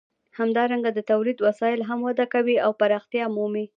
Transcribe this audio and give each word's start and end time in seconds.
همدارنګه 0.39 0.91
د 0.93 0.99
تولید 1.11 1.37
وسایل 1.47 1.81
هم 1.89 1.99
وده 2.07 2.25
کوي 2.33 2.55
او 2.65 2.71
پراختیا 2.79 3.25
مومي. 3.35 3.65